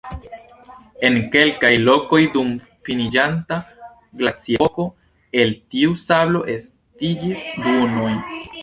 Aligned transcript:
En 1.09 1.17
kelkaj 1.35 1.71
lokoj 1.89 2.21
dum 2.37 2.49
finiĝanta 2.89 3.61
glaciepoko 4.23 4.89
el 5.45 5.57
tiu 5.77 5.95
sablo 6.09 6.45
estiĝis 6.57 7.49
dunoj. 7.69 8.13